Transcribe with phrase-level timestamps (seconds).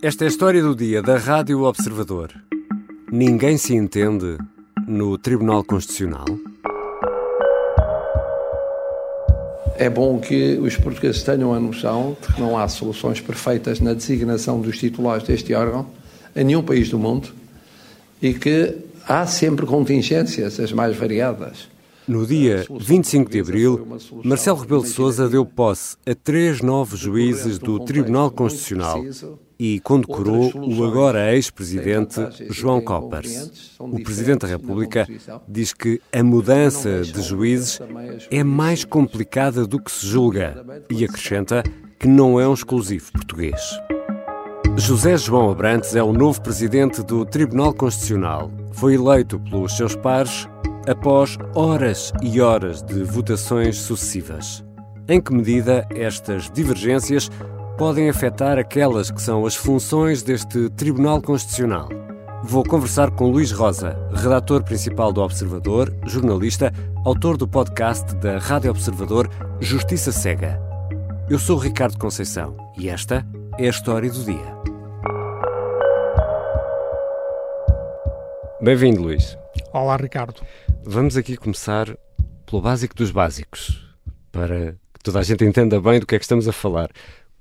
[0.00, 2.32] Esta é a história do dia da Rádio Observador.
[3.10, 4.38] Ninguém se entende
[4.86, 6.24] no Tribunal Constitucional?
[9.74, 13.92] É bom que os portugueses tenham a noção de que não há soluções perfeitas na
[13.92, 15.88] designação dos titulares deste órgão
[16.36, 17.30] em nenhum país do mundo
[18.22, 21.68] e que há sempre contingências as mais variadas.
[22.06, 27.58] No dia 25 de abril, Marcelo Rebelo de Sousa deu posse a três novos juízes
[27.58, 29.02] do Tribunal Constitucional
[29.58, 33.76] e condecorou o agora ex-presidente João Coppers.
[33.78, 35.06] O Presidente da República
[35.48, 37.80] diz que a mudança de juízes
[38.30, 41.64] é mais complicada do que se julga e acrescenta
[41.98, 43.60] que não é um exclusivo português.
[44.76, 48.48] José João Abrantes é o novo presidente do Tribunal Constitucional.
[48.72, 50.48] Foi eleito pelos seus pares
[50.86, 54.64] após horas e horas de votações sucessivas.
[55.08, 57.28] Em que medida estas divergências
[57.78, 61.88] podem afetar aquelas que são as funções deste Tribunal Constitucional?
[62.42, 66.72] Vou conversar com Luís Rosa, redator principal do Observador, jornalista,
[67.04, 70.60] autor do podcast da Rádio Observador Justiça Cega.
[71.30, 73.24] Eu sou Ricardo Conceição e esta
[73.56, 74.58] é a história do dia.
[78.60, 79.38] Bem-vindo, Luís.
[79.72, 80.42] Olá, Ricardo.
[80.82, 81.96] Vamos aqui começar
[82.44, 83.88] pelo básico dos básicos,
[84.32, 86.90] para que toda a gente entenda bem do que é que estamos a falar.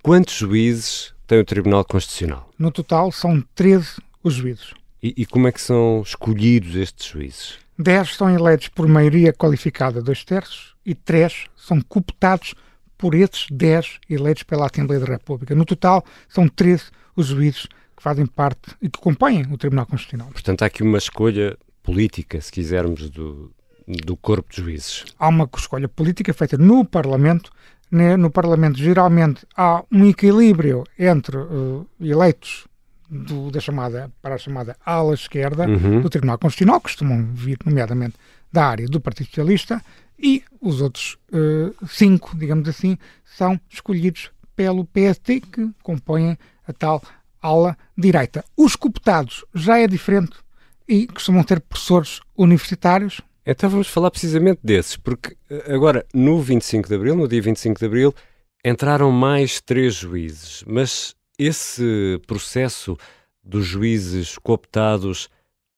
[0.07, 2.49] Quantos juízes tem o Tribunal Constitucional?
[2.57, 4.73] No total são 13 os juízes.
[5.03, 7.55] E, e como é que são escolhidos estes juízes?
[7.77, 12.55] 10 são eleitos por maioria qualificada, dois terços, e 3 são cooptados
[12.97, 15.53] por esses 10 eleitos pela Assembleia da República.
[15.53, 20.29] No total, são 13 os juízes que fazem parte e que compõem o Tribunal Constitucional.
[20.31, 23.51] Portanto, há aqui uma escolha política, se quisermos, do,
[23.85, 25.03] do corpo de juízes.
[25.19, 27.51] Há uma escolha política feita no Parlamento.
[27.89, 28.17] Né?
[28.17, 32.67] No Parlamento, geralmente, há um equilíbrio entre uh, eleitos
[33.09, 36.01] do, da chamada, para a chamada ala esquerda Uhum.
[36.01, 38.15] do Tribunal Constitucional, que costumam vir, nomeadamente,
[38.51, 39.81] da área do Partido Socialista,
[40.19, 47.01] e os outros uh, cinco, digamos assim, são escolhidos pelo PST, que compõem a tal
[47.41, 48.43] ala direita.
[48.57, 50.35] Os cooptados já é diferente
[50.87, 53.21] e costumam ter professores universitários.
[53.49, 57.79] Então vamos falar precisamente desses, porque eh, agora, no 25 de Abril, no dia 25
[57.79, 58.13] de Abril,
[58.63, 62.97] entraram mais três juízes, mas esse processo
[63.41, 65.29] dos juízes cooptados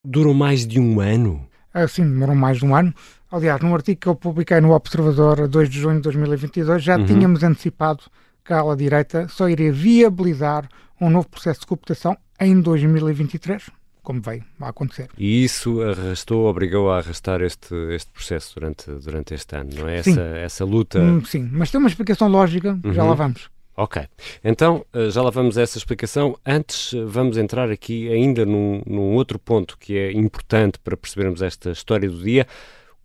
[0.03, 1.47] durou mais de um ano?
[1.71, 2.91] Assim, demorou mais de um ano.
[3.31, 6.97] Aliás, num artigo que eu publiquei no Observador a 2 de junho de 2022, já
[6.97, 7.05] Uhum.
[7.05, 8.03] tínhamos antecipado
[8.43, 10.67] que a ala direita só iria viabilizar
[10.99, 13.69] um novo processo de cooptação em 2023,
[14.03, 15.09] como veio a acontecer.
[15.17, 20.01] E isso arrastou, obrigou a arrastar este, este processo durante, durante este ano, não é?
[20.03, 20.11] Sim.
[20.11, 20.99] Essa, essa luta.
[20.99, 23.09] Hum, sim, mas tem uma explicação lógica, já Uhum.
[23.09, 23.49] lá vamos.
[23.77, 24.01] Ok.
[24.43, 26.37] Então, eh, já lá vamos a essa explicação.
[26.45, 31.41] Antes, eh, vamos entrar aqui ainda num, num outro ponto que é importante para percebermos
[31.41, 32.45] esta história do dia.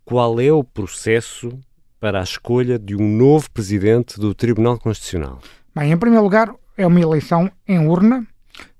[0.03, 1.57] Qual é o processo
[1.97, 5.39] para a escolha de um novo presidente do Tribunal Constitucional?
[5.73, 8.27] Bem, em primeiro lugar, é uma eleição em urna,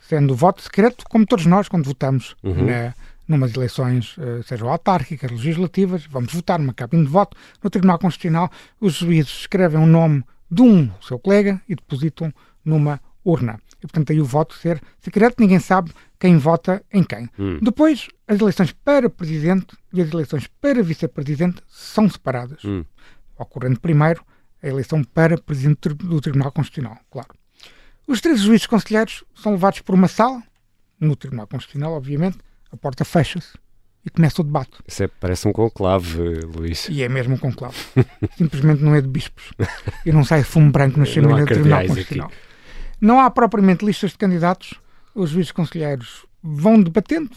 [0.07, 2.65] sendo o voto secreto, como todos nós quando votamos Uhum.
[2.65, 2.93] na,
[3.27, 7.35] numas eleições, eh, sejam autárquicas, legislativas, vamos votar numa cabine de voto.
[7.63, 12.31] No Tribunal Constitucional, os juízes escrevem o nome de um seu colega e depositam
[12.63, 13.59] numa urna.
[13.79, 17.27] E, portanto, aí o voto ser secreto, ninguém sabe quem vota em quem.
[17.37, 17.59] Hum.
[17.61, 22.63] Depois, as eleições para presidente e as eleições para vice-presidente são separadas.
[22.63, 22.85] Hum.
[23.37, 24.23] Ocorrendo primeiro
[24.61, 27.29] a eleição para presidente do Tribunal Constitucional, claro.
[28.07, 30.41] Os três juízes conselheiros são levados por uma sala,
[30.99, 32.37] no Tribunal Constitucional, obviamente,
[32.71, 33.57] a porta fecha-se
[34.05, 34.77] e começa o debate.
[34.87, 36.87] Isso é, parece um conclave, Luís.
[36.89, 37.77] E é mesmo um conclave.
[38.37, 39.51] Simplesmente não é de bispos.
[40.05, 42.31] E não sai fumo branco na chaminé do Tribunal Constitucional.
[43.01, 44.75] Não há propriamente listas de candidatos.
[45.15, 47.31] Os juízes conselheiros vão debatendo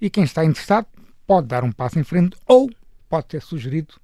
[0.00, 0.86] e quem está interessado
[1.26, 2.70] pode dar um passo em frente ou
[3.08, 3.94] pode ser sugerido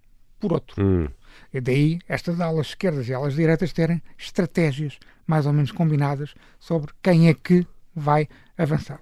[0.40, 0.82] por outro.
[0.82, 1.06] Hum.
[1.52, 6.92] E daí estas alas esquerdas e alas direitas terem estratégias mais ou menos combinadas sobre
[7.02, 9.00] quem é que vai avançar.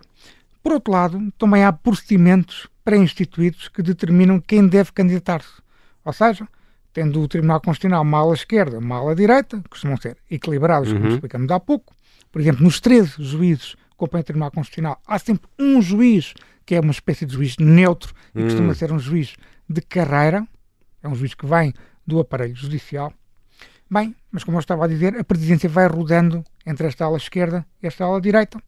[0.62, 5.62] Por outro lado, também há procedimentos pré-instituídos que determinam quem deve candidatar-se.
[6.04, 6.46] Ou seja,
[6.92, 11.04] tendo o Tribunal Constitucional uma ala esquerda, uma ala direita, que costumam ser equilibrados, como
[11.06, 11.14] Uhum.
[11.14, 11.94] explicamos há pouco.
[12.32, 16.34] Por exemplo, nos 13 juízes que compõem o Tribunal Constitucional, há sempre um juiz
[16.66, 18.74] que é uma espécie de juiz neutro e costuma Hum.
[18.74, 19.34] ser um juiz
[19.68, 20.46] de carreira,
[21.02, 21.72] é um juiz que vem
[22.08, 23.12] do aparelho judicial.
[23.90, 27.66] Bem, mas como eu estava a dizer, a presidência vai rodando entre esta ala esquerda
[27.82, 28.58] e esta ala direita,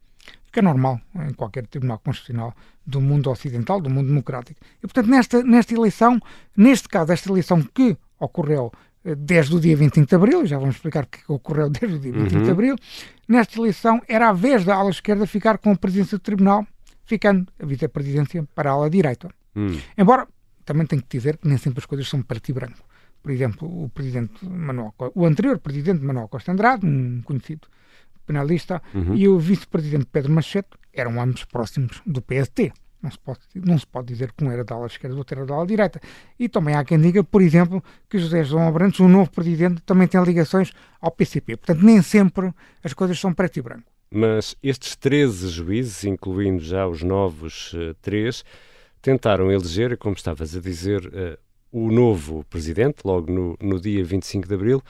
[0.52, 2.54] que é normal em qualquer tribunal constitucional
[2.86, 4.60] do mundo ocidental, do mundo democrático.
[4.78, 6.20] E, portanto, nesta, nesta eleição,
[6.56, 8.70] neste caso, esta eleição que ocorreu
[9.02, 12.12] desde o dia 25 de Abril, já vamos explicar o que ocorreu desde o dia
[12.12, 12.44] 25 uhum.
[12.44, 12.76] de Abril,
[13.26, 16.66] nesta eleição era a vez da ala esquerda ficar com a presidência do Tribunal,
[17.04, 19.28] ficando a vice-presidência para a ala direita.
[19.56, 19.78] Hum.
[19.96, 20.28] Embora,
[20.64, 22.89] também tenho que dizer que nem sempre as coisas são preto e branco.
[23.22, 27.68] Por exemplo, o presidente Manuel, o anterior presidente Manuel Costa Andrade, um conhecido
[28.26, 29.14] penalista, uhum.
[29.14, 32.72] e o vice-presidente Pedro Machete eram ambos próximos do PST.
[33.02, 35.38] Não se, pode, não se pode dizer que um era da ala esquerda o outro
[35.38, 36.00] era da ala direita.
[36.38, 40.06] E também há quem diga, por exemplo, que José João Abrantes, o novo presidente, também
[40.06, 40.70] tem ligações
[41.00, 41.56] ao PCP.
[41.56, 42.52] Portanto, nem sempre
[42.84, 43.90] as coisas são preto e branco.
[44.10, 48.44] Mas estes 13 juízes, incluindo já os novos uh, três,
[49.00, 51.38] tentaram eleger, como estavas a dizer, uh,
[51.72, 54.82] o novo presidente, logo no, no dia 25 de abril,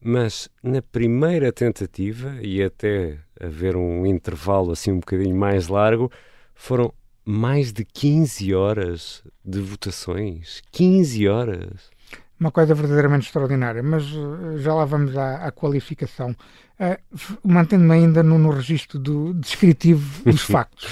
[0.00, 6.10] mas na primeira tentativa, e até haver um intervalo assim um bocadinho mais largo,
[6.54, 6.92] foram
[7.24, 10.62] mais de 15 horas de votações.
[10.70, 11.90] 15 horas.
[12.38, 16.36] Uma coisa verdadeiramente extraordinária, mas uh, já lá vamos à, à qualificação.
[16.78, 20.84] Uh, Mantendo-me ainda no, no registro do descritivo dos factos.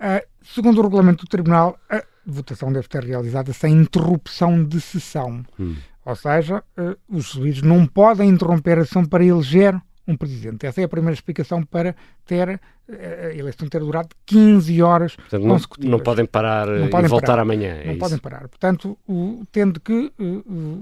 [0.00, 2.02] Uh, segundo o regulamento do Tribunal, a
[2.32, 5.44] votação deve ser realizada sem interrupção de sessão.
[5.58, 5.76] Hum.
[6.04, 6.62] Ou seja,
[7.08, 10.66] os juízes não podem interromper a sessão para eleger um presidente.
[10.66, 11.94] Essa é a primeira explicação para
[12.24, 12.58] ter
[12.88, 15.90] eh, a eleição ter durado 15 horas Portanto, consecutivas.
[15.90, 17.74] Não, não podem parar não e podem voltar parar, amanhã.
[17.74, 18.00] É não isso?
[18.00, 18.48] podem parar.
[18.48, 20.10] Portanto, o, tendo que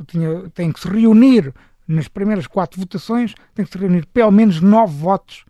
[0.07, 1.53] tinha, tem que se reunir
[1.89, 5.45] nas primeiras quatro votações, tem que se reunir pelo menos nove votos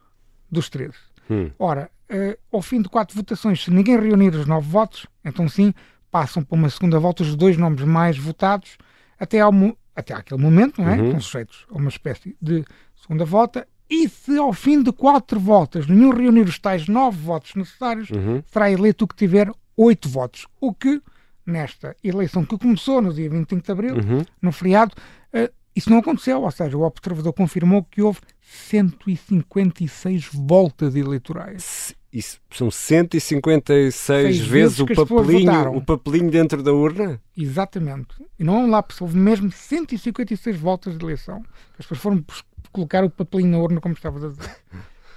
[0.51, 0.95] dos 13.
[1.31, 1.51] Hum.
[1.59, 5.73] Ora, uh, ao fim de quatro votações, se ninguém reunir os nove votos, então sim,
[6.11, 8.77] passam para uma segunda volta os dois nomes mais votados
[9.19, 9.53] até, ao,
[9.95, 11.01] até àquele momento, não é?
[11.01, 11.21] Uhum.
[11.21, 12.65] sujeitos a uma espécie de
[12.95, 17.55] segunda volta, e se ao fim de quatro voltas nenhum reunir os tais nove votos
[17.55, 18.43] necessários, uhum.
[18.47, 20.47] será eleito o que tiver oito votos.
[20.61, 21.01] O que,
[21.45, 24.25] nesta eleição que começou no dia 25 de abril, uhum.
[24.43, 24.93] no feriado,
[25.33, 26.43] uh, isso não aconteceu.
[26.43, 31.95] Ou seja, o observador confirmou que houve 156 voltas eleitorais.
[32.13, 37.21] Isso são 156 Seis vezes, o papelinho, o papelinho dentro da urna?
[37.37, 38.15] Exatamente.
[38.39, 41.43] E não é um lápis, houve mesmo 156 voltas de eleição.
[41.79, 42.25] As pessoas foram
[42.73, 44.57] colocar o papelinho na urna, como estavas a dizer.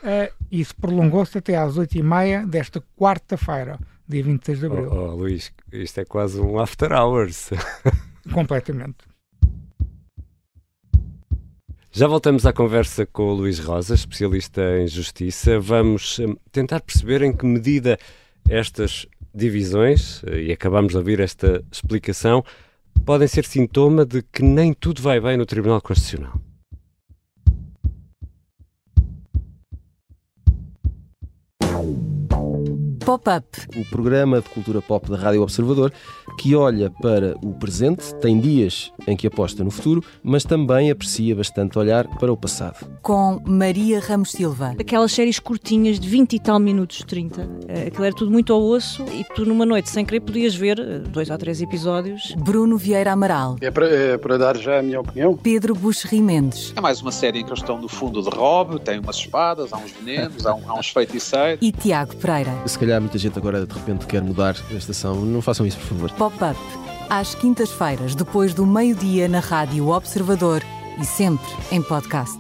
[0.02, 4.90] Uh, isso prolongou-se até às 8h30 desta quarta-feira, dia 26 de abril.
[4.92, 7.50] Oh, oh, Luís, isto é quase um after hours.
[8.34, 9.09] Completamente.
[11.92, 15.60] Já voltamos à conversa com o Luís Rosa, especialista em justiça.
[15.60, 17.98] Vamos hum, tentar perceber em que medida
[18.48, 22.44] estas divisões, eh, e acabamos de ouvir esta explicação,
[23.04, 26.40] podem ser sintoma de que nem tudo vai bem no Tribunal Constitucional.
[33.10, 33.44] Pop-up.
[33.76, 35.92] O programa de cultura pop da Rádio Observador
[36.38, 41.36] que olha para o presente, tem dias em que aposta no futuro, mas também aprecia
[41.36, 42.88] bastante olhar para o passado.
[43.02, 44.74] Com Maria Ramos Silva.
[44.80, 47.50] Aquelas séries curtinhas de 20 e tal minutos, 30.
[47.68, 50.80] Eh, aquilo era tudo muito ao osso e tu numa noite sem querer podias ver
[50.80, 52.34] eh, dois ou três episódios.
[52.38, 53.58] Bruno Vieira Amaral.
[53.60, 55.36] É para, é para dar já a minha opinião?
[55.36, 56.74] Pedro Buxerri Mendes.
[56.76, 59.74] É mais uma série em que eles estão no fundo de Rob, tem umas espadas,
[59.74, 61.60] há uns venenos, há, um, há uns feiticeiros.
[61.62, 62.52] E Tiago Pereira.
[62.66, 65.26] Se calhar muita gente agora de repente quer mudar a estação.
[65.26, 66.12] Não façam isso, por favor.
[66.12, 66.60] Pop-up.
[67.10, 70.62] Às quintas-feiras, depois do meio-dia, na Rádio Observador
[71.00, 72.40] e sempre em podcast.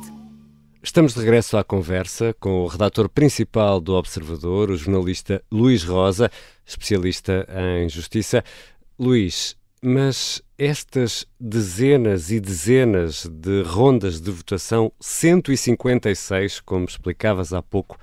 [0.81, 6.31] Estamos de regresso à conversa com o redator principal do Observador, o jornalista Luís Rosa,
[6.65, 7.47] especialista
[7.81, 8.43] em justiça.
[8.97, 17.97] Luís, mas estas dezenas e dezenas de rondas de votação, 156, como explicavas há pouco,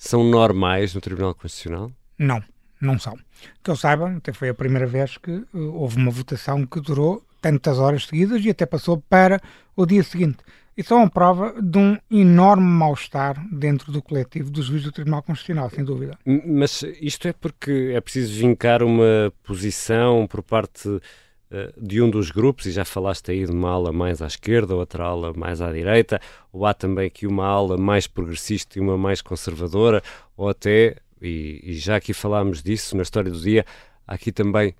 [0.00, 1.92] são normais no Tribunal Constitucional?
[2.18, 2.42] Não,
[2.80, 3.18] não são.
[3.62, 7.22] Que eu saiba, até foi a primeira vez que uh, houve uma votação que durou
[7.38, 9.38] tantas horas seguidas e até passou para
[9.76, 10.38] o dia seguinte.
[10.74, 15.22] Isso é uma prova de um enorme mal-estar dentro do coletivo dos juízes do Tribunal
[15.22, 16.18] Constitucional, sem dúvida.
[16.24, 20.88] Mas isto é porque é preciso vincar uma posição por parte
[21.76, 25.04] de um dos grupos, e já falaste aí de uma ala mais à esquerda, outra
[25.04, 26.20] ala mais à direita,
[26.52, 30.02] ou há também aqui uma ala mais progressista e uma mais conservadora,
[30.36, 33.64] ou até e, e já aqui falámos disso na história do dia,
[34.06, 34.74] há aqui também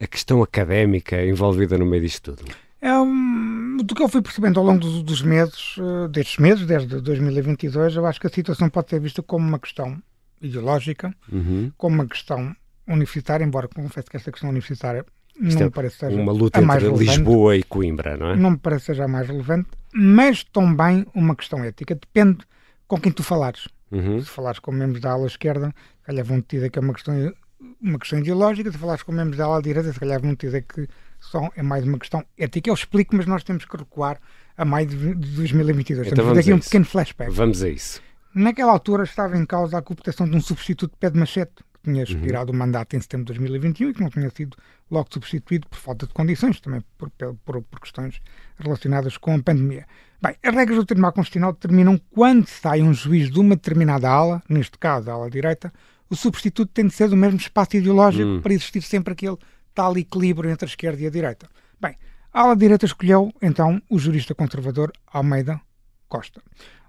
[0.00, 2.52] a questão académica envolvida no meio disto tudo.
[2.80, 6.66] É um, do que eu fui percebendo ao longo dos, dos meses, uh, destes meses,
[6.66, 9.96] desde 2022, eu acho que a situação pode ser vista como uma questão
[10.42, 11.72] ideológica, uhum.
[11.78, 12.54] como uma questão
[12.86, 15.06] universitária, embora confesso que esta questão universitária
[15.40, 18.36] Isto não é me parece seja uma luta entre Lisboa e Coimbra, não é?
[18.36, 21.94] Não me parece seja a mais relevante, mas também uma questão ética.
[21.94, 22.38] Depende
[22.86, 23.68] com quem tu falares.
[23.90, 24.20] Uhum.
[24.20, 26.92] Se falares com membros da ala esquerda, se calhar vão te dizer que é uma
[26.92, 27.34] questão,
[27.80, 28.70] uma questão ideológica.
[28.70, 30.88] Se falares com membros da ala direita, se calhar vão te dizer que
[31.20, 32.70] só é mais uma questão ética.
[32.70, 34.20] Eu explico, mas nós temos que recuar
[34.56, 36.08] a maio de 2022.
[36.08, 37.32] Então temos aqui um pequeno flashback.
[37.32, 38.00] Vamos a isso.
[38.34, 42.02] Naquela altura estava em causa a cooptação de um substituto de pé de machete, tinha
[42.02, 42.56] expirado uhum.
[42.56, 44.56] o mandato em setembro de 2021 e que não tinha sido
[44.90, 48.20] logo substituído por falta de condições, também por, por, por questões
[48.58, 49.86] relacionadas com a pandemia.
[50.20, 54.42] Bem, as regras do Tribunal Constitucional determinam quando sai um juiz de uma determinada ala,
[54.48, 55.72] neste caso a ala direita,
[56.08, 58.40] o substituto tem de ser do mesmo espaço ideológico hum.
[58.40, 59.36] para existir sempre aquele
[59.74, 61.48] tal equilíbrio entre a esquerda e a direita.
[61.80, 61.96] Bem,
[62.32, 65.60] a ala direita escolheu então o jurista conservador Almeida
[66.08, 66.42] Costa.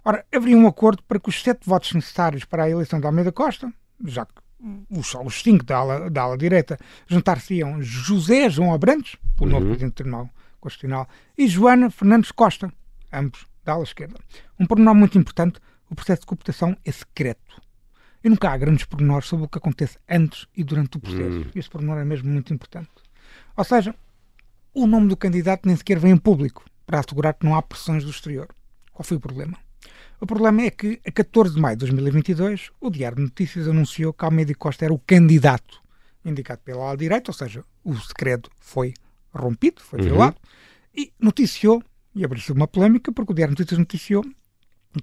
[0.04, 3.32] Ora, haveria um acordo para que os sete votos necessários para a eleição de Almeida
[3.32, 3.74] Costa,
[4.06, 4.45] já que
[4.90, 9.50] os, os cinco da ala, da ala direita juntar-se-iam José João Abrantes, o uhum.
[9.50, 10.30] novo presidente do Tribunal
[10.60, 11.08] Constitucional,
[11.38, 12.72] e Joana Fernandes Costa,
[13.14, 14.16] ambos da ala esquerda.
[14.60, 17.62] Um pormenor muito importante, o processo de cooptação é secreto.
[18.24, 21.38] E nunca há grandes pormenores sobre o que acontece antes e durante o processo.
[21.38, 21.52] Uhum.
[21.54, 22.90] Esse pormenor é mesmo muito importante.
[23.56, 23.94] Ou seja,
[24.74, 28.04] o nome do candidato nem sequer vem em público, para assegurar que não há pressões
[28.04, 28.48] do exterior.
[28.92, 29.58] Qual foi o problema?
[30.20, 34.14] O problema é que, a 14 de maio de 2022, o Diário de Notícias anunciou
[34.14, 35.82] que Almeida Costa era o candidato
[36.24, 38.94] indicado pela ala direita, ou seja, o segredo foi
[39.34, 40.06] rompido, foi uhum.
[40.06, 40.38] violado,
[40.96, 41.84] e noticiou,
[42.16, 44.26] e abriu-se uma polémica, porque o Diário de Notícias noticiou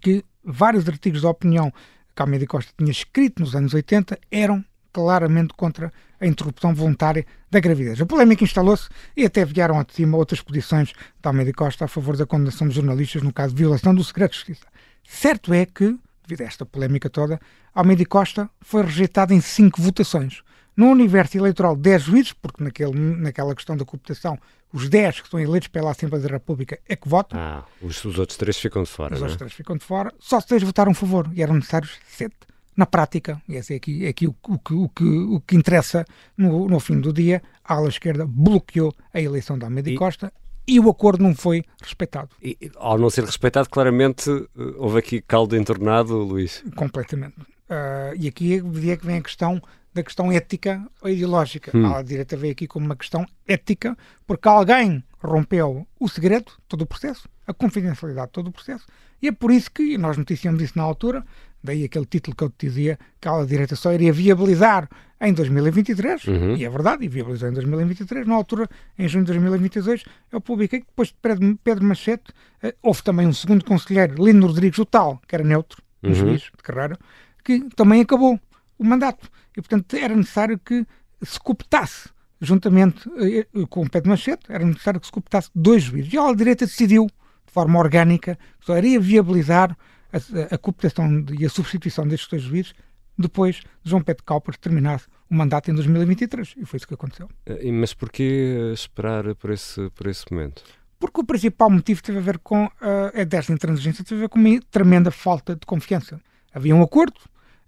[0.01, 1.73] que vários artigos de opinião
[2.15, 5.93] que Almeida Costa tinha escrito nos anos 80 eram claramente contra
[6.23, 8.01] a interrupção voluntária da gravidez.
[8.01, 12.17] A polémica instalou-se e até vieram a cima outras posições de Almeida Costa a favor
[12.17, 14.67] da condenação de jornalistas no caso de violação do segredo de justiça.
[15.05, 17.41] Certo é que, devido a esta polémica toda,
[17.75, 20.43] Almeida Costa foi rejeitado em cinco votações.
[20.77, 24.39] No universo eleitoral, 10 juízes, porque naquele, naquela questão da cooptação,
[24.73, 27.39] os 10 que são eleitos pela Assembleia da República é que votam.
[27.39, 29.15] Ah, os, os outros três ficam de fora.
[29.15, 29.23] Os é?
[29.23, 30.15] outros três ficam de fora.
[30.19, 32.37] Só seis votaram a favor e eram necessários sete.
[32.77, 36.05] Na prática, e esse é aqui, é aqui o, o, o, que, o que interessa
[36.37, 39.95] no, no fim do dia, a ala esquerda bloqueou a eleição da e...
[39.95, 40.33] Costa
[40.67, 42.31] e o acordo não foi respeitado.
[42.43, 46.63] E, ao não ser respeitado, claramente eh, houve aqui caldo entornado, Luís.
[46.77, 47.41] Completamente.
[47.41, 49.61] Uh, e aqui é que vem a questão
[49.93, 51.77] da questão ética ou ideológica.
[51.77, 51.95] Hum.
[51.95, 56.87] A direita veio aqui como uma questão ética, porque alguém rompeu o segredo, todo o
[56.87, 58.87] processo, a confidencialidade de todo o processo,
[59.23, 61.25] e é por isso que, nós noticiamos isso na altura,
[61.63, 64.89] daí aquele título que eu te dizia, que a direita só iria viabilizar
[65.21, 66.57] em 2023, uhum.
[66.57, 70.81] e é verdade, e viabilizou em 2023, na altura, em junho de 2022, eu publiquei
[70.81, 75.23] que depois de Pedro Machete, eh, houve também um segundo conselheiro, Lino Rodrigues, o tal,
[75.29, 76.15] que era neutro, um uhum.
[76.15, 76.99] juiz de carreira,
[77.45, 78.39] que também acabou
[78.77, 79.31] o mandato.
[79.57, 80.85] E, portanto, era necessário que
[81.23, 82.09] se cooptasse,
[82.41, 86.13] juntamente eh, com o Pedro Machete, era necessário que se cooptasse dois juízes.
[86.13, 87.09] E a direita decidiu,
[87.53, 89.77] de forma orgânica, que só iria viabilizar
[90.11, 92.75] a, a cooptação e a substituição destes dois juízes
[93.19, 96.55] depois de João Pedro Calpas terminasse o mandato em 2023.
[96.57, 97.29] E foi isso que aconteceu.
[97.45, 100.65] Eh, mas porquê esperar por esse, por esse momento?
[100.99, 104.29] Porque o principal motivo teve a ver com uh, a desta intransigência, teve a ver
[104.31, 106.19] com uma tremenda falta de confiança.
[106.55, 107.19] Havia um acordo,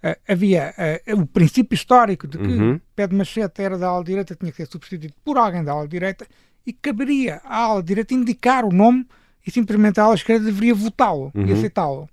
[0.03, 0.73] uh, havia
[1.07, 2.81] uh, o princípio histórico de que uhum.
[2.97, 6.27] De Machete era da ala direita, tinha que ser substituído por alguém da ala direita
[6.67, 9.07] e caberia à ala direita indicar o nome
[9.47, 11.47] e simplesmente a ala esquerda deveria votá-lo uhum.
[11.47, 12.09] e aceitá-lo.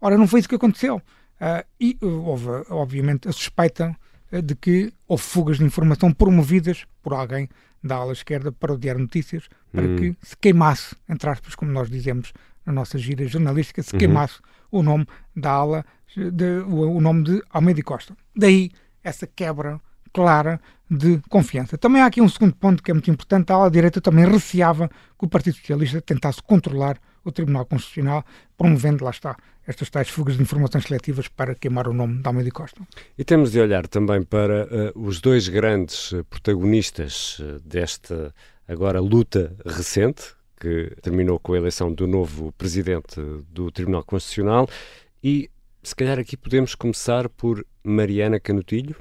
[0.00, 0.96] Ora, não foi isso que aconteceu.
[0.96, 3.96] Uh, e houve, obviamente, a suspeita
[4.44, 7.48] de que houve fugas de informação promovidas por alguém
[7.82, 9.96] da ala esquerda para o Diário Notícias para uhum.
[9.96, 12.32] que se queimasse, entre aspas, como nós dizemos
[12.64, 13.98] na nossa gira jornalística, se uhum.
[13.98, 14.38] queimasse
[14.70, 15.84] o nome da ala,
[16.14, 18.16] de, o, o nome de Almeida Costa.
[18.36, 18.70] Daí
[19.02, 19.80] essa quebra
[20.12, 21.78] clara de confiança.
[21.78, 23.52] Também há aqui um segundo ponto que é muito importante.
[23.52, 28.24] A ala direita também receava que o Partido Socialista tentasse controlar o Tribunal Constitucional,
[28.56, 29.36] promovendo, lá está,
[29.66, 32.80] estas tais fugas de informações seletivas para queimar o nome de Almeida Costa.
[33.16, 38.34] E temos de olhar também para uh, os dois grandes eh, protagonistas uh, desta
[38.66, 44.68] agora luta recente, que terminou com a eleição do novo presidente do Tribunal Constitucional,
[45.22, 45.50] e
[45.82, 48.96] se calhar aqui podemos começar por Mariana Canutilho.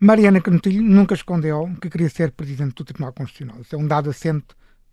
[0.00, 3.60] Mariana Canutilho nunca escondeu que queria ser presidente do Tribunal Constitucional.
[3.60, 4.46] Isso é um dado assente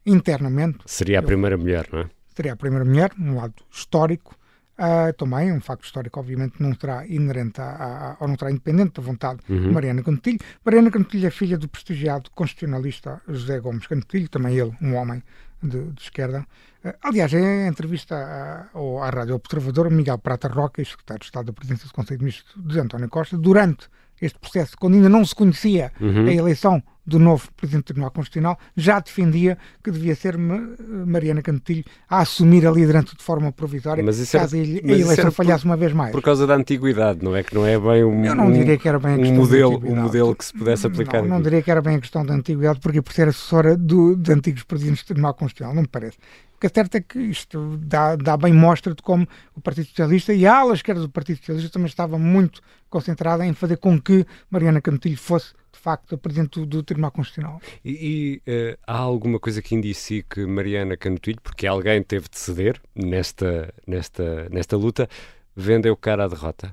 [0.06, 0.80] internamente.
[0.86, 2.10] Seria a primeira mulher, não é?
[2.36, 4.36] Seria a primeira mulher, um lado histórico.
[4.78, 9.00] Uh, também, um facto histórico, obviamente, não será inerente a, a, ou não será independente
[9.00, 9.62] da vontade uhum.
[9.62, 10.40] de Mariana Canutilho.
[10.66, 15.24] Mariana Canutilho é filha do prestigiado constitucionalista José Gomes Canutilho, também ele, um homem
[15.64, 16.46] de, de esquerda.
[16.84, 21.54] Uh, aliás, em entrevista à, à Rádio Observador, Miguel Prata Roca, secretário de Estado da
[21.54, 23.88] Presidência do Conselho de Ministros de António Costa, durante
[24.22, 26.26] este processo, quando ainda não se conhecia Uhum.
[26.28, 30.60] a eleição do novo Presidente do Tribunal Constitucional, já defendia que devia ser Ma-
[31.06, 34.80] Mariana Cantilho a assumir a liderança de forma provisória, Mas isso era- caso a ele-
[34.80, 36.12] a eleição era por- falhasse uma vez mais.
[36.12, 37.44] Por causa da antiguidade, não é?
[37.44, 40.36] Que não é bem um, Eu não diria que era bem um modelo, um modelo
[40.36, 41.22] que se pudesse aplicar.
[41.22, 44.16] Não, não diria que era bem a questão da antiguidade, porque por ser assessora do,
[44.16, 46.18] de antigos presidentes do Tribunal Constitucional, não me parece.
[46.56, 49.88] O que é certo é que isto dá, dá bem mostra de como o Partido
[49.88, 54.00] Socialista e a ala esquerda do Partido Socialista também estava muito concentrada em fazer com
[54.02, 57.60] que Mariana Cantilho fosse, de facto, a Presidente do, do Tribunal Constitucional.
[57.84, 62.38] E, e, eh, há alguma coisa que indicie que Mariana Canutilho, porque alguém teve de
[62.38, 65.10] ceder nesta, nesta, nesta luta,
[65.54, 66.72] vendeu cara à derrota?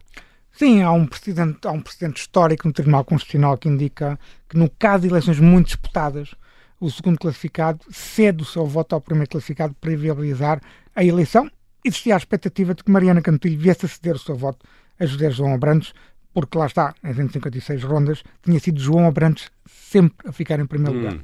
[0.52, 4.70] Sim, há um, precedente, há um precedente histórico no Tribunal Constitucional que indica que, no
[4.70, 6.34] caso de eleições muito disputadas,
[6.82, 10.60] o segundo classificado cede o seu voto ao primeiro classificado para viabilizar
[10.96, 11.48] a eleição.
[11.84, 14.66] Existia a expectativa de que Mariana Cantilho viesse a ceder o seu voto
[14.98, 15.92] a José João Abrantes,
[16.34, 20.98] porque lá está, em 156 rondas, tinha sido João Abrantes sempre a ficar em primeiro
[20.98, 21.14] lugar.
[21.14, 21.20] Hum.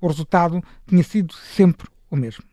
[0.00, 2.44] O resultado tinha sido sempre o mesmo.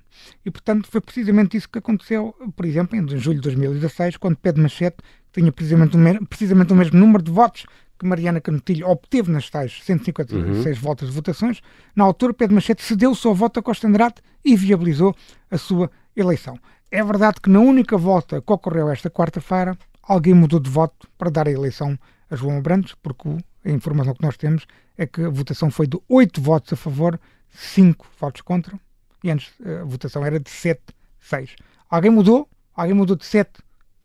[0.44, 4.64] E, portanto, foi precisamente isso que aconteceu, por exemplo, em julho de 2016, quando Pedro
[4.64, 4.98] Machete
[5.32, 7.66] tinha precisamente o, me- precisamente o mesmo número de votos
[8.01, 11.62] que Mariana Canutilho obteve nas tais 156 voltas de votações.
[11.96, 15.15] Na altura, Pedro Machete cedeu seu voto a Costa Andrade e viabilizou
[15.51, 16.58] a sua eleição.
[16.89, 21.29] É verdade que na única volta que ocorreu esta quarta-feira, alguém mudou de voto para
[21.29, 21.96] dar a eleição
[22.29, 23.29] a João Abrantes, porque
[23.63, 24.65] a informação que nós temos
[24.98, 27.20] é que a votação foi de 8 votos a favor,
[27.51, 28.79] 5 votos contra,
[29.24, 30.81] e antes eh, a votação era de 7,
[31.20, 31.55] 6.
[31.88, 33.51] Alguém mudou, alguém mudou de 7,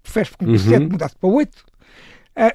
[0.05, 0.57] fez com que Uhum.
[0.57, 1.76] de 7 mudasse para 8, eh,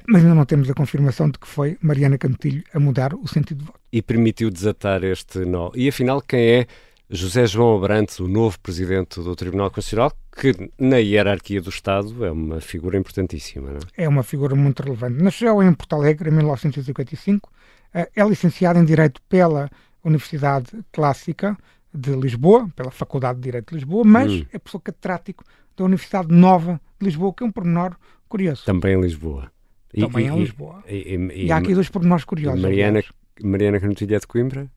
[0.08, 3.58] mas ainda não temos a confirmação de que foi Mariana Cantilho a mudar o sentido
[3.58, 3.80] de voto.
[3.92, 5.70] E permitiu desatar este nó.
[5.74, 6.66] E afinal, quem é
[7.10, 12.30] José João Abrantes, o novo presidente do Tribunal Constitucional, que na hierarquia do Estado é
[12.30, 14.04] uma figura importantíssima, não é?
[14.04, 15.22] é uma figura muito relevante.
[15.22, 17.52] Nasceu em Porto Alegre em 1955,
[17.92, 19.68] eh, é licenciado em Direito pela
[20.02, 21.56] Universidade Clássica
[21.92, 24.46] de Lisboa, pela Faculdade de Direito de Lisboa, mas Hum.
[24.52, 25.44] é professor catedrático
[25.76, 27.94] da Universidade Nova de Lisboa, que é um pormenor
[28.28, 28.64] curioso.
[28.64, 29.50] Também em Lisboa.
[29.94, 30.82] E- Também e- em Lisboa.
[30.88, 32.60] E, e- E há aqui dois pormenores curiosos.
[32.62, 33.12] Mariana, aliás.
[33.42, 34.70] Mariana Canutilho é de Coimbra?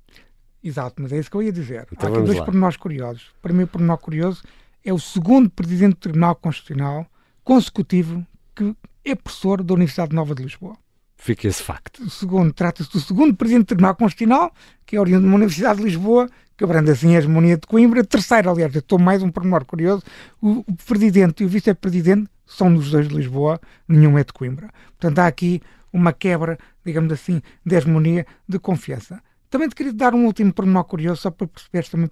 [0.63, 1.87] Exato, mas é isso que eu ia dizer.
[1.91, 2.45] Então Há aqui dois lá.
[2.45, 3.27] pormenores curiosos.
[3.37, 4.43] O primeiro pormenor curioso
[4.83, 7.05] é o segundo presidente do Tribunal Constitucional
[7.43, 10.75] consecutivo que é professor da Universidade Nova de Lisboa.
[11.17, 12.03] Fica esse facto.
[12.03, 14.51] O segundo, trata-se do segundo presidente do Tribunal Constitucional,
[14.85, 18.03] que é oriundo de uma Universidade de Lisboa, quebrando assim a hegemonia de Coimbra.
[18.03, 20.03] Terceiro, aliás, eu estou mais um pormenor curioso,
[20.41, 24.69] o, o presidente e o vice-presidente são dos dois de Lisboa, nenhum é de Coimbra.
[24.97, 29.21] Portanto, há aqui uma quebra, digamos assim, de hegemonia, de confiança.
[29.49, 32.11] Também te queria dar um último pormenor curioso, só para perceberes também,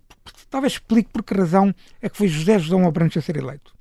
[0.50, 3.74] talvez explique por que razão é que foi José José Abrantes a ser eleito.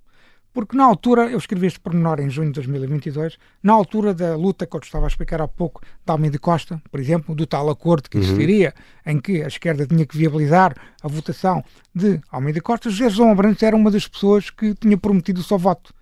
[0.53, 4.67] Porque na altura, eu escrevi este pormenor em junho de 2022, na altura da luta
[4.67, 7.71] que eu te estava a explicar há pouco, da Almeida Costa, por exemplo, do tal
[7.71, 8.75] acordo que existiria,
[9.07, 13.63] em que a esquerda tinha que viabilizar a votação de Almeida Costa, José João Abrantes
[13.63, 15.95] era uma das pessoas que tinha prometido o seu voto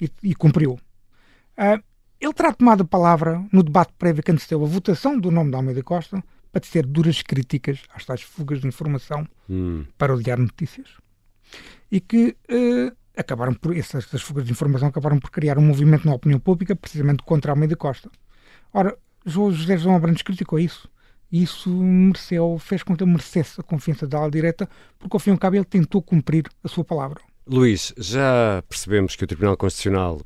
[0.00, 0.78] e, e cumpriu.
[1.56, 1.80] Ah,
[2.20, 5.56] ele terá tomado a palavra no debate prévio que antecedeu a votação do nome de
[5.56, 9.84] Almeida Costa para tecer duras críticas às tais fugas de informação Hum.
[9.96, 10.88] para o Diário Notícias
[11.90, 16.06] e que eh, acabaram por, essas, essas fugas de informação acabaram por criar um movimento
[16.06, 18.10] na opinião pública precisamente contra Almeida Costa.
[18.72, 20.88] Ora, Jo- José João Abrantes criticou isso
[21.30, 25.20] e isso mereceu, fez com que ele merecesse a confiança da ala direita porque ao
[25.20, 27.20] fim e ao cabo ele tentou cumprir a sua palavra.
[27.48, 30.20] Luís, já percebemos que o Tribunal Constitucional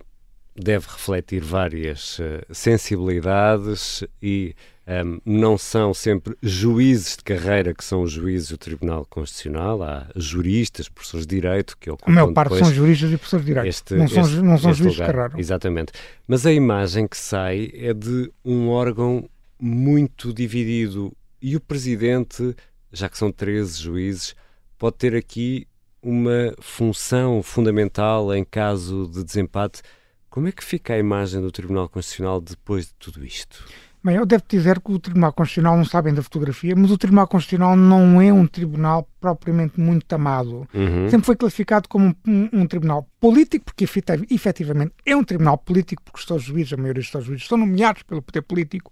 [0.56, 4.54] deve refletir várias eh, sensibilidades e
[4.87, 9.82] ehm, não são sempre juízes de carreira que são os juízes do Tribunal Constitucional.
[9.82, 13.50] Há juristas, professores de direito que A ocupam maior parte são juristas e professores de
[13.52, 15.14] direito, este, não são, este- não são juízes de lugar.
[15.14, 15.40] carreira.
[15.40, 15.92] Exatamente.
[16.28, 22.54] Mas a imagem que sai é de um órgão muito dividido e o presidente,
[22.92, 24.35] já que são 13 juízes,
[24.76, 25.66] pode ter aqui
[26.02, 29.82] uma função fundamental em caso de desempate.
[30.28, 33.64] Como é que fica a imagem do Tribunal Constitucional depois de tudo isto?
[34.04, 37.28] Bem, eu devo dizer que o Tribunal Constitucional não sabem da fotografia, mas o Tribunal
[37.28, 40.66] Constitucional não é um tribunal propriamente muito amado.
[40.74, 41.08] Uhum.
[41.08, 46.02] Sempre foi classificado como um, um tribunal político, porque efetiv- efetivamente é um tribunal político,
[46.02, 48.90] porque os seus juízes, a maioria dos seus juízes, são nomeados pelo poder político.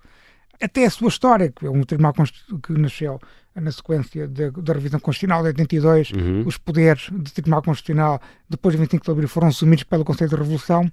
[0.61, 3.19] Até a sua história, que é um tribunal que nasceu
[3.55, 6.43] na sequência da, da revisão constitucional de 82, Uhum.
[6.47, 10.37] os poderes do Tribunal Constitucional depois de 25 de abril foram assumidos pelo Conselho de
[10.37, 10.91] Revolução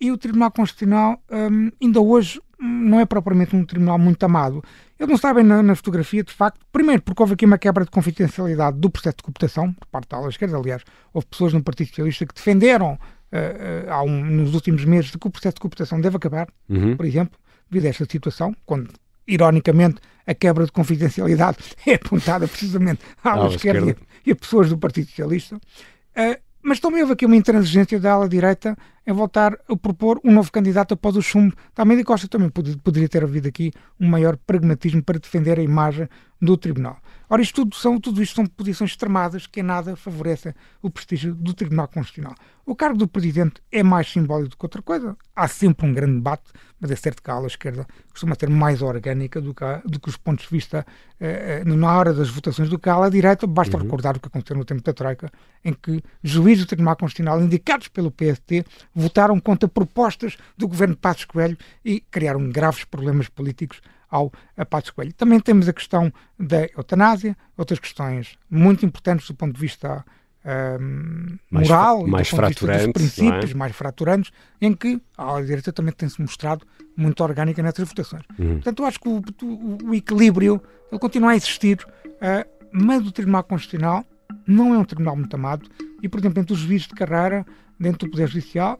[0.00, 4.62] e o Tribunal Constitucional hum, ainda hoje hum, não é propriamente um tribunal muito amado.
[4.98, 7.90] Eles não sabem na, na fotografia, de facto, primeiro porque houve aqui uma quebra de
[7.90, 11.88] confidencialidade do processo de cooptação, por parte da ala esquerda, aliás, houve pessoas no Partido
[11.88, 12.98] Socialista que defenderam
[13.30, 16.96] eh, há um- nos últimos meses de que o processo de cooptação deve acabar, Uhum.
[16.96, 17.36] por exemplo,
[17.74, 18.90] devido a esta situação, quando,
[19.26, 24.68] ironicamente, a quebra de confidencialidade é apontada precisamente à ala esquerda, esquerda e a pessoas
[24.68, 25.56] do Partido Socialista.
[25.56, 30.32] Uh, mas também houve aqui uma intransigência da ala direita em voltar a propor um
[30.32, 32.28] novo candidato após o chumbo da Almeida Costa.
[32.28, 36.08] Também poderia ter havido aqui um maior pragmatismo para defender a imagem
[36.40, 36.98] do Tribunal.
[37.28, 41.34] Ora, isto tudo, são, tudo isto são posições extremadas que em nada favorecem o prestígio
[41.34, 42.34] do Tribunal Constitucional.
[42.66, 45.16] O cargo do Presidente é mais simbólico do que outra coisa.
[45.34, 46.44] Há sempre um grande debate,
[46.78, 49.98] mas é certo que a ala esquerda costuma ser mais orgânica do que, a, do
[49.98, 50.86] que os pontos de vista
[51.18, 53.46] eh, eh na hora das votações do que a ala direita.
[53.46, 53.82] Basta uhum.
[53.82, 55.30] recordar o que aconteceu no tempo da Troika,
[55.64, 58.64] em que juízes do Tribunal Constitucional, indicados pelo PST,
[58.94, 64.90] votaram contra propostas do governo Passos Coelho e criaram graves problemas políticos ao a Passos
[64.90, 65.12] Coelho.
[65.12, 70.04] Também temos a questão da eutanásia, outras questões muito importantes do ponto de vista
[70.44, 73.54] um, moral mais, e do ponto de vista dos princípios é?
[73.54, 74.30] mais fraturantes,
[74.60, 78.22] em que a direita também tem-se mostrado muito orgânica nessas votações.
[78.38, 78.54] Uhum.
[78.54, 83.10] Portanto, eu acho que o, o, o equilíbrio ele continua a existir, uh, mas o
[83.10, 84.04] Tribunal Constitucional
[84.46, 85.68] não é um tribunal muito amado
[86.02, 87.46] e, por exemplo, entre os juízes de carreira
[87.78, 88.76] dentro do Poder Judicial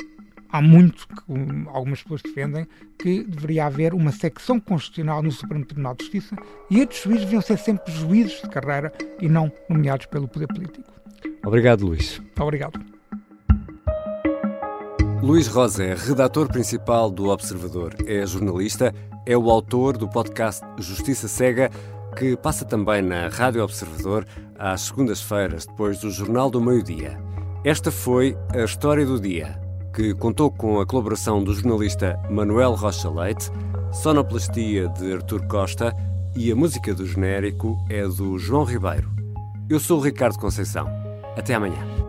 [0.55, 2.65] há muito que algumas pessoas defendem
[2.97, 6.37] que deveria haver uma secção constitucional no Supremo Tribunal de Justiça
[6.71, 10.85] e estes juízes deviam ser sempre juízes de carreira e não nomeados pelo poder político.
[11.45, 12.23] Obrigado, Luís.
[12.39, 12.81] Obrigado.
[15.21, 18.95] Luís Rosa é redator principal do Observador, é jornalista,
[19.27, 21.69] é o autor do podcast Justiça Cega,
[22.17, 24.25] que passa também na Rádio Observador
[24.57, 27.24] às segundas-feiras, depois do Jornal do Meio-Dia.
[27.65, 29.59] Esta foi a história do dia
[29.95, 33.51] que contou com a colaboração do jornalista Manuel Rocha Leite,
[33.91, 35.97] sonoplastia de Artur Costa
[36.37, 39.11] e a música do genérico é do João Ribeiro.
[39.71, 40.87] Eu sou o Ricardo Conceição.
[41.39, 42.04] Até amanhã.